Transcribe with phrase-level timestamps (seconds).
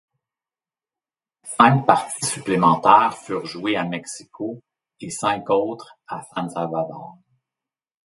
[1.43, 4.63] Cinq parties supplémentaires furent jouée à Mexico
[4.99, 7.19] et cinq autres à San Salvador.